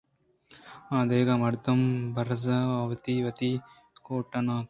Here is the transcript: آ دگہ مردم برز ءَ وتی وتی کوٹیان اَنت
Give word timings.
آ 0.95 0.97
دگہ 1.09 1.35
مردم 1.43 1.79
برز 2.13 2.45
ءَ 2.55 2.57
وتی 2.89 3.15
وتی 3.25 3.51
کوٹیان 4.05 4.47
اَنت 4.51 4.59